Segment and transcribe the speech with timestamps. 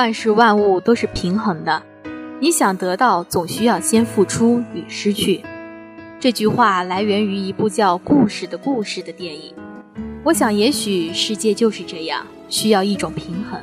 [0.00, 1.82] 万事万物都是平衡的，
[2.40, 5.42] 你想得到，总需要先付出与失去。
[6.18, 9.52] 这句话来源于一部叫《故事的故事》的电影。
[10.24, 13.60] 我想，也许世界就是这样，需要一种平衡。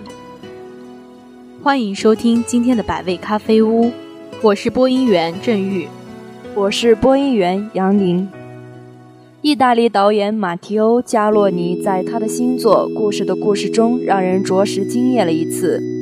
[1.63, 3.91] 欢迎收听今天的百味咖啡屋，
[4.43, 5.87] 我是播音员郑玉，
[6.53, 8.29] 我是播音员杨宁。
[9.41, 15.96] 意大利导演马提欧·加洛尼在他的新作《故事的故事》中，让人着实惊艳了一次。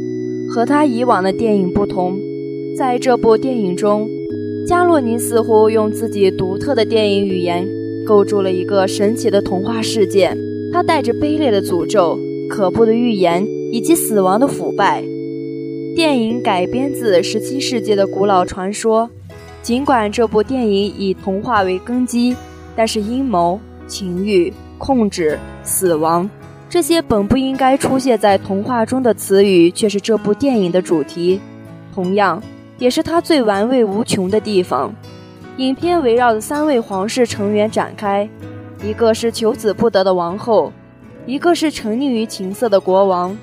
[0.49, 2.17] 和他以往的电影不同，
[2.77, 4.07] 在这部电影中，
[4.67, 7.67] 加洛尼似乎用自己独特的电影语言，
[8.05, 10.35] 构筑了一个神奇的童话世界。
[10.71, 15.03] 他带着卑劣的诅咒、可怖的预言以及死亡的腐败。
[15.95, 19.09] 电影改编自十七世纪的古老传说，
[19.61, 22.35] 尽管这部电影以童话为根基。
[22.77, 26.29] 但是阴谋、情欲、控制、死亡，
[26.75, 31.39] 这些本不应该出现在童话中的词语，却是这部电影的主题，
[31.93, 32.43] 同样
[32.77, 34.93] 也是它最玩味无穷的地方。
[35.55, 38.29] 影片围绕着三位皇室成员展开，
[38.83, 40.69] 一个是求子不得的王后，
[41.25, 43.33] 一个是沉溺于情色的国王，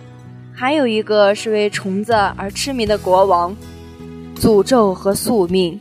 [0.52, 3.56] 还有一个是为虫子而痴迷的国王。
[4.36, 5.80] 诅咒和宿命，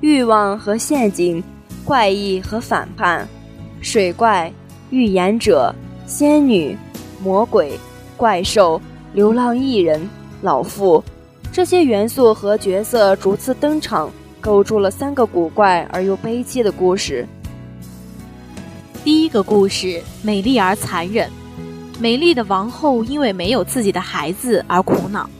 [0.00, 1.40] 欲望和陷阱。
[1.84, 3.28] 怪异和反叛，
[3.80, 4.52] 水怪、
[4.90, 5.72] 预言者、
[6.10, 6.76] 仙女、
[7.22, 7.78] 魔鬼、
[8.16, 8.82] 怪兽、
[9.14, 10.10] 流浪艺人、
[10.42, 11.02] 老妇，
[11.52, 17.24] 这些元素和角色逐次登场，构筑了三个古怪而又悲凄的故事。
[19.04, 21.30] 第一个故事美丽而残忍，
[22.00, 25.30] 美丽的王后因为没有自己的孩子而苦恼。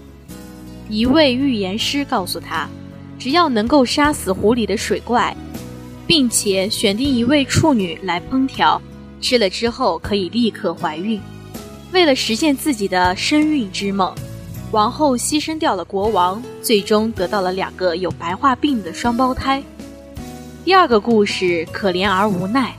[0.89, 2.69] 一位预言师告诉她，
[3.19, 5.37] 只要能够杀死湖里的水怪。
[6.07, 8.83] 并且选定一位处女来烹调，
[9.21, 11.21] 吃了之后可以立刻怀孕。
[11.93, 14.15] 为了实现自己的生孕之梦，
[14.71, 19.63] 王后牺牲掉了国王，最终得到了两个有白化病的双胞胎。
[20.65, 22.77] 第二个故事可怜而无奈，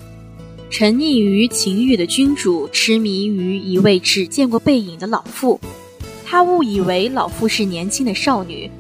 [0.70, 5.60] 沉溺于情欲的君主痴迷于一位只见过背影的老妇，
[6.26, 8.72] 他误以为老妇是年轻的少女。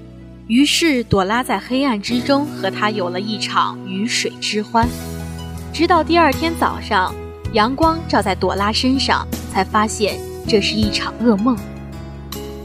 [0.48, 4.88] 于是，朵拉在黑暗之中和他有了一场鱼水之欢，
[5.74, 7.14] 直到第二天早上，
[7.54, 10.18] 阳光照在朵拉身上，才发现
[10.48, 11.58] 这是一场噩梦。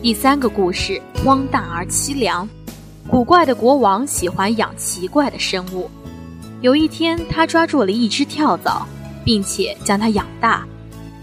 [0.00, 2.48] 第三个故事荒诞而凄凉，
[3.08, 5.90] 古怪的国王喜欢养奇怪的生物。
[6.60, 8.86] 有一天，他抓住了一只跳蚤，
[9.24, 10.64] 并且将它养大。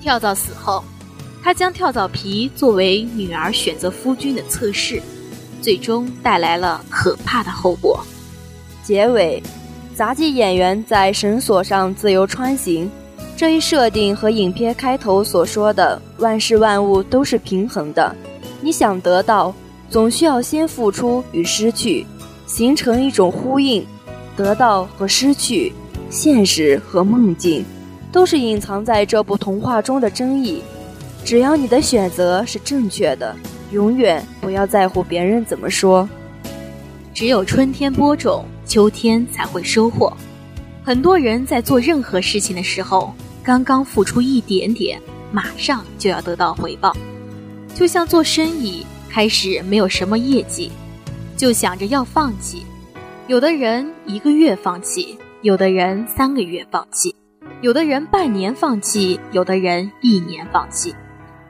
[0.01, 0.83] 跳蚤死后，
[1.41, 5.01] 他将跳蚤皮作为女儿选择夫君的测试。
[5.61, 8.05] 最终带来了可怕的后果。
[8.83, 9.41] 结尾，
[9.95, 12.91] 杂技演员在绳索上自由穿行，
[13.35, 18.15] 这一设定和影片开头所说的“万事万物都是平衡的”，
[18.61, 19.53] 你想得到，
[19.89, 22.05] 总需要先付出与失去，
[22.45, 23.85] 形成一种呼应。
[24.35, 25.73] 得到和失去，
[26.09, 27.65] 现实和梦境，
[28.11, 30.63] 都是隐藏在这部童话中的真意。
[31.25, 33.35] 只要你的选择是正确的。
[33.71, 36.07] 永远不要在乎别人怎么说。
[37.11, 40.13] 只有春天播种，秋天才会收获。
[40.83, 43.11] 很多人在做任何事情的时候，
[43.43, 46.95] 刚刚付出一点点，马上就要得到回报。
[47.75, 50.71] 就像做生意，开始没有什么业绩，
[51.35, 52.65] 就想着要放弃。
[53.27, 57.13] 有的人一个月放弃，有的人三个月放弃，
[57.59, 60.95] 有的人半年放弃，有的人一年放弃。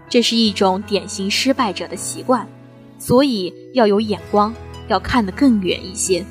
[0.09, 2.47] 这是一种典型失败者的习惯，
[2.97, 4.51] 所以要有眼光，
[4.87, 6.25] 要看得更远一些。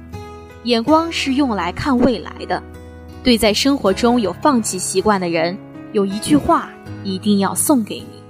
[0.65, 2.61] 眼光是用来看未来的。
[3.23, 5.57] 对在生活中有放弃习惯的人，
[5.93, 6.69] 有一句话
[7.05, 8.21] 一定要送给你：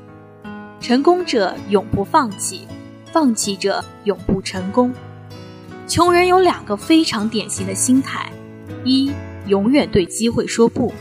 [0.81, 2.69] 成功者永不放弃，
[3.11, 4.93] 放弃者永不成功。
[5.89, 8.31] 穷人有两个非常典型的心态：
[8.85, 9.11] 一，
[9.47, 10.93] 永远对机会说不；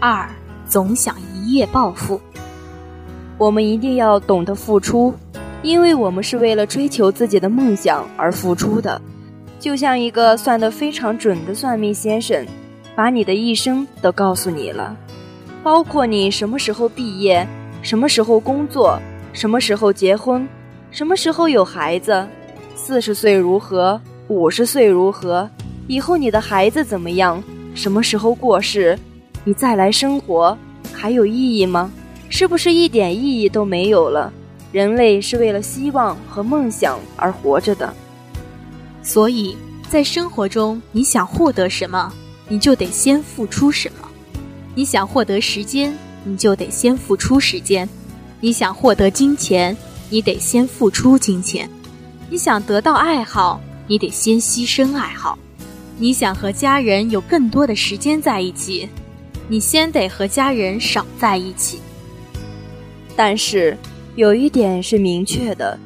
[0.00, 0.28] 二，
[0.66, 2.20] 总想一夜暴富。
[3.38, 5.14] 我们一定要懂得付出，
[5.62, 9.00] 因为我们是为了追求自己的梦想而付出的。
[9.60, 12.44] 就像一个算得非常准的算命先生，
[12.98, 14.96] 把你的一生都告诉你了，
[15.62, 17.46] 包括你什么时候毕业，
[17.80, 18.98] 什么时候工作，
[19.32, 20.48] 什么时候结婚，
[20.90, 22.26] 什么时候有孩子，
[22.74, 25.48] 四十岁如何，五十岁如何，
[25.86, 27.40] 以后你的孩子怎么样，
[27.72, 28.98] 什么时候过世，
[29.44, 30.58] 你再来生活
[30.92, 31.92] 还有意义吗？
[32.28, 34.32] 是不是一点意义都没有了？
[34.72, 37.94] 人类是为了希望和梦想而活着的，
[39.04, 39.56] 所以
[39.88, 42.12] 在生活中，你想获得什么，
[42.48, 44.08] 你就得先付出什么；
[44.74, 47.86] 你想获得时间，你就得先付出时间；
[48.40, 49.76] 你想获得金钱，
[50.08, 51.68] 你得先付出金钱；
[52.30, 55.36] 你想得到爱好，你得先牺牲爱好；
[55.98, 58.88] 你想和家人有更多的时间在一起，
[59.48, 61.78] 你先得和家人少在一起。
[63.14, 63.76] 但是
[64.14, 65.78] 有一点是明确的，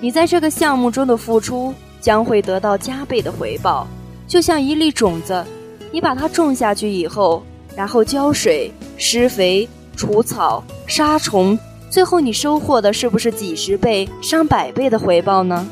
[0.00, 3.86] 你在这个项目中的付出将会得到加倍的回报，
[4.26, 5.44] 就像一粒种子，
[5.92, 7.42] 你把它种下去以后，
[7.76, 11.58] 然后浇水、施肥、除草、杀虫。
[11.90, 15.66] 最后，你收获的是不是几十倍、上百倍的回报呢？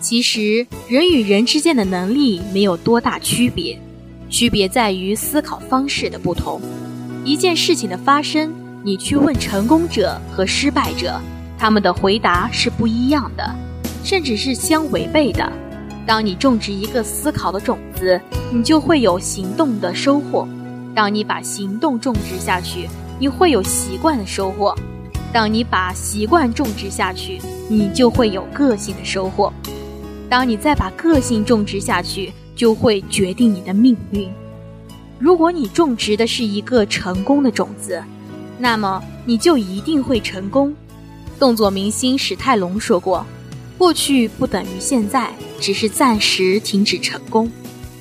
[0.00, 3.76] 其实，人与人之间的能力没有多大区别，
[4.30, 6.60] 区别在于思考方式的不同。
[7.24, 8.54] 一件事情的发生，
[8.84, 11.20] 你去问成功者和失败者，
[11.58, 13.52] 他们的回答是不一样的，
[14.04, 15.52] 甚至是相违背的。
[16.08, 18.18] 当你种植一个思考的种子，
[18.50, 20.48] 你就会有行动的收获；
[20.94, 22.88] 当你把行动种植下去，
[23.18, 24.74] 你会有习惯的收获。
[25.34, 27.38] 当你把习惯种植下去，
[27.68, 29.52] 你就会有个性的收获；
[30.30, 34.30] 当你再把个性种植下去，就会决定你的命运。
[35.18, 38.02] 如果你种植的是一个成功的种子，
[38.58, 40.74] 那么你就一定会成功。
[41.38, 43.26] 动作明星史泰龙说过
[43.78, 45.30] ：“过去不等于现在，
[45.60, 47.50] 只是暂时停止成功。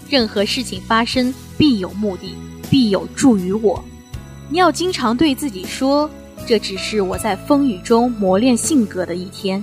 [0.10, 2.36] 任何事情发生必有目的，
[2.70, 3.82] 必有助于我。”
[4.50, 6.10] 你要经常对自己说。
[6.46, 9.62] 这只是我在风雨中磨练性格的一天。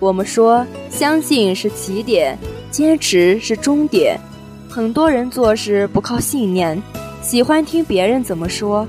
[0.00, 2.36] 我们说，相信是起点，
[2.68, 4.18] 坚持是终点。
[4.68, 6.82] 很多人做事不靠信念，
[7.22, 8.88] 喜欢听别人怎么说，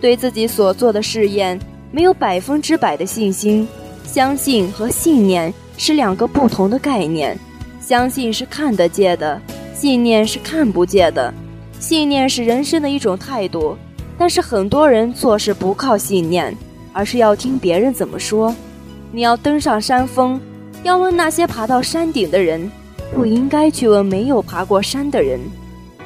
[0.00, 1.58] 对自己所做的试验
[1.90, 3.68] 没有百分之百的信心。
[4.04, 7.38] 相信和信念是两个不同的概念，
[7.80, 9.40] 相信是看得见的，
[9.74, 11.32] 信念是看不见的。
[11.80, 13.76] 信念是人生的一种态度。
[14.18, 16.54] 但是很多人做事不靠信念，
[16.92, 18.54] 而是要听别人怎么说。
[19.10, 20.40] 你要登上山峰，
[20.84, 22.70] 要问那些爬到山顶的人，
[23.12, 25.40] 不应该去问没有爬过山的人。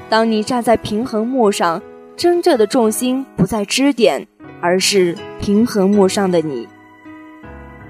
[0.09, 1.83] 当你站在平衡木上，
[2.17, 4.27] 真正的重心不在支点，
[4.63, 6.67] 而是平衡木上的你。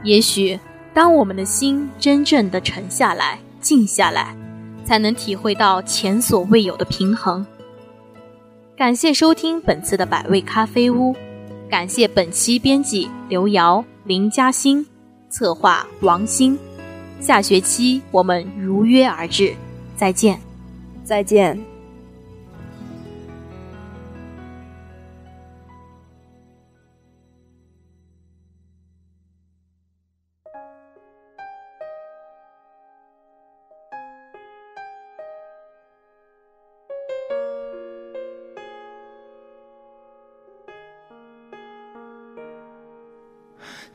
[0.06, 0.56] 也许，
[0.94, 4.36] 当我们的心真正的沉下来、静下来，
[4.84, 7.44] 才能体会到前所未有的平衡。
[8.76, 11.12] 感谢收听本次的百味咖啡屋，
[11.68, 14.86] 感谢本期编辑刘瑶、林嘉欣，
[15.28, 16.56] 策划王鑫。
[17.18, 19.56] 下学期我们如约而至，
[19.96, 20.38] 再见，
[21.02, 21.75] 再见。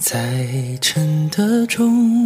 [0.01, 0.19] 再
[0.81, 2.19] 沉的钟，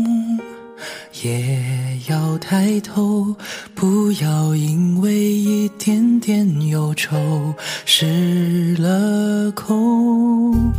[1.21, 1.59] 也
[2.07, 3.35] 要抬头，
[3.73, 10.71] 不要因为一点点忧愁失了控。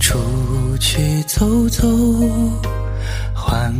[0.00, 0.18] 出
[0.80, 1.86] 去走走。
[3.34, 3.70] 换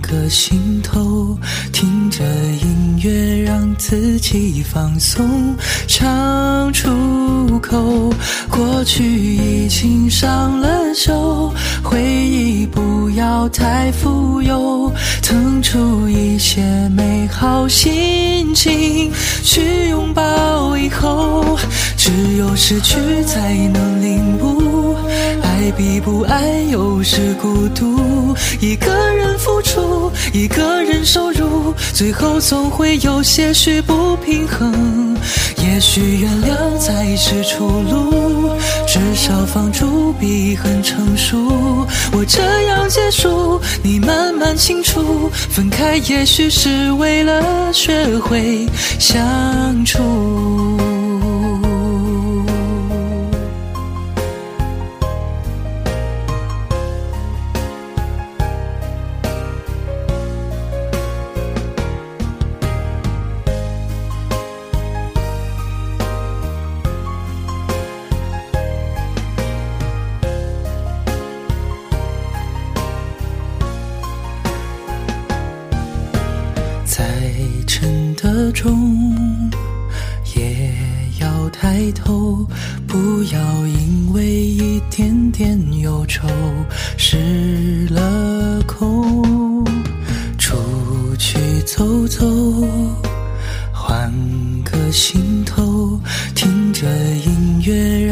[0.00, 1.38] 个心头，
[1.72, 3.43] 听着音乐
[3.76, 8.12] 自己放松，唱出口。
[8.50, 11.52] 过去已经伤了手，
[11.82, 19.10] 回忆不要太富有，腾出一些美好心情
[19.42, 21.58] 去拥抱以后。
[21.96, 24.94] 只有失去才能领悟，
[25.42, 29.93] 爱比不爱有时孤独，一个人付出，
[30.32, 35.16] 一个人收入，最后总会有些许不平衡。
[35.58, 38.50] 也许原谅才是出路，
[38.86, 41.86] 至少放逐比很成熟。
[42.12, 50.78] 我这样结束，你慢慢清楚，分开也许是为了学会相处。
[86.14, 86.28] 愁
[86.96, 89.64] 失了控。
[90.38, 92.24] 出去走走，
[93.72, 94.12] 换
[94.62, 95.98] 个心头，
[96.32, 98.03] 听着音乐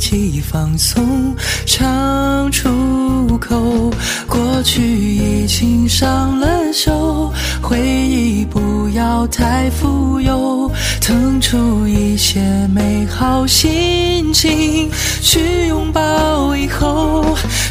[0.00, 0.10] 己。
[0.10, 3.92] 己放松，唱出口。
[4.26, 10.68] 过去已经伤了手，回忆不要太富有，
[11.00, 12.40] 腾出一些
[12.74, 14.90] 美好心情
[15.22, 17.24] 去拥抱以后。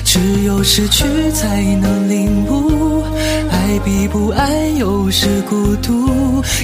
[0.05, 3.03] 只有失去才能领悟，
[3.51, 6.07] 爱比不爱有时孤独。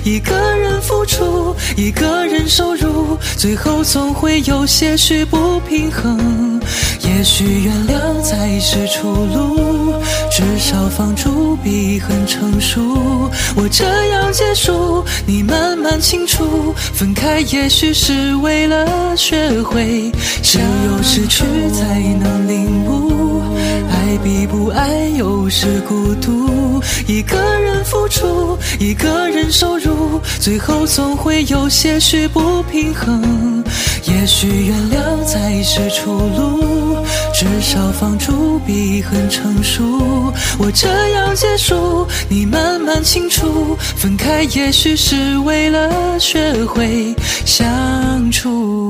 [0.04, 2.95] 一个人付出，一个人收入，
[3.38, 6.60] 最后总会有些许不平衡。
[7.02, 9.94] 也许原谅才是出路，
[10.36, 13.32] 至少放逐比很成熟。
[13.56, 20.12] 我这样结束，你慢慢清楚，分开也许是为了学会，
[20.44, 23.44] 只有失去才能领悟，
[23.90, 26.82] 爱比不爱又是孤独。
[27.08, 33.64] 一个人付出，一个人收入，最后总会有些许不平衡。
[34.04, 36.85] 也许原谅才是出路，
[37.38, 40.32] 至少放逐比很成熟。
[40.58, 47.14] 我这样结束，你慢慢清楚，分开也许是为了学会
[47.46, 48.85] 相处。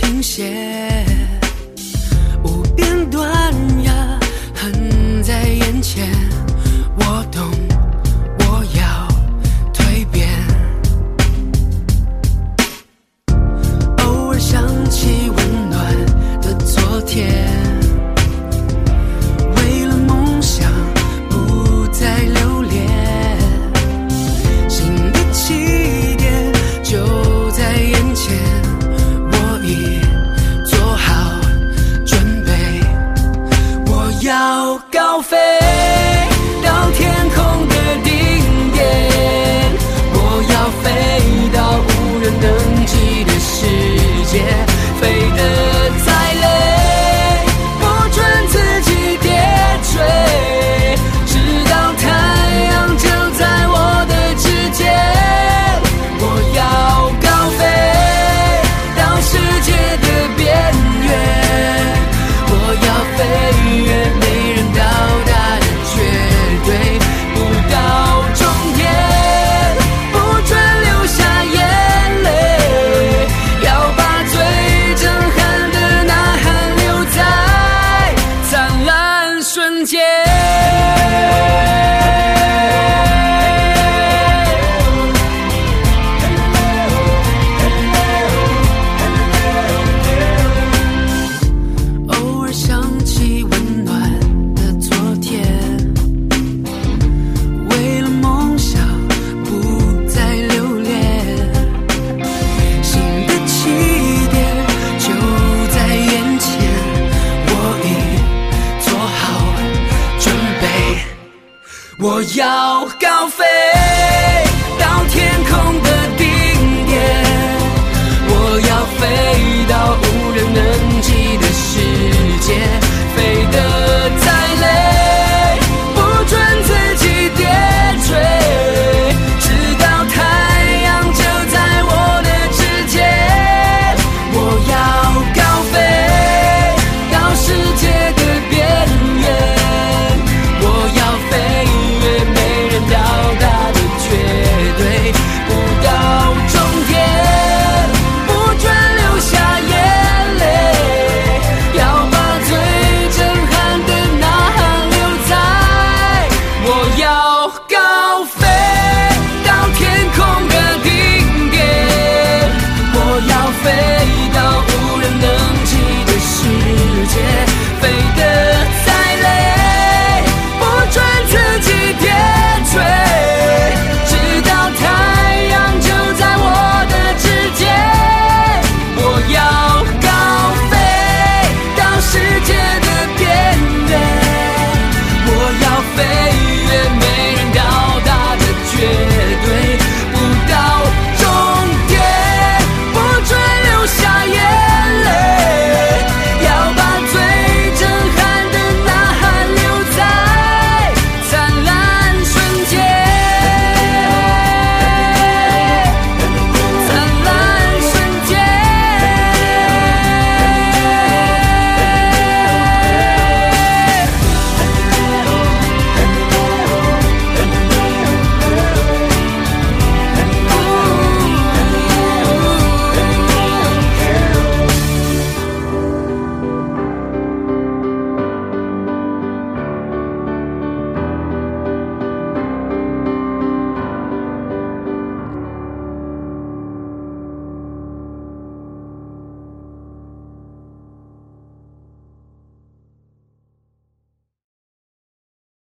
[0.00, 0.52] 停歇，
[2.42, 4.18] 无边断崖
[4.54, 6.10] 横在眼前，
[35.14, 35.63] mal fez.